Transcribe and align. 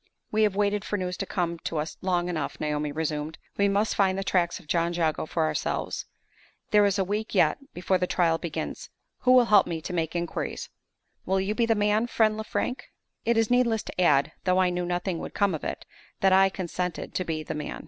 "We 0.31 0.41
have 0.41 0.55
waited 0.55 0.83
for 0.83 0.97
news 0.97 1.15
to 1.17 1.27
come 1.27 1.59
to 1.59 1.77
us 1.77 1.95
long 2.01 2.27
enough," 2.27 2.59
Naomi 2.59 2.91
resumed. 2.91 3.37
"We 3.55 3.67
must 3.69 3.93
find 3.93 4.17
the 4.17 4.23
tracks 4.23 4.59
of 4.59 4.65
John 4.65 4.93
Jago 4.93 5.27
for 5.27 5.45
ourselves. 5.45 6.07
There 6.71 6.85
is 6.87 6.97
a 6.97 7.03
week 7.03 7.35
yet 7.35 7.59
before 7.75 7.99
the 7.99 8.07
trial 8.07 8.39
begins. 8.39 8.89
Who 9.19 9.31
will 9.33 9.45
help 9.45 9.67
me 9.67 9.79
to 9.81 9.93
make 9.93 10.15
inquiries? 10.15 10.69
Will 11.27 11.39
you 11.39 11.53
be 11.53 11.67
the 11.67 11.75
man, 11.75 12.07
friend 12.07 12.35
Lefrank?" 12.35 12.85
It 13.25 13.37
is 13.37 13.51
needless 13.51 13.83
to 13.83 14.01
add 14.01 14.31
(though 14.43 14.57
I 14.57 14.71
knew 14.71 14.87
nothing 14.87 15.19
would 15.19 15.35
come 15.35 15.53
of 15.53 15.63
it) 15.63 15.85
that 16.21 16.33
I 16.33 16.49
consented 16.49 17.13
to 17.13 17.23
be 17.23 17.43
the 17.43 17.53
man. 17.53 17.79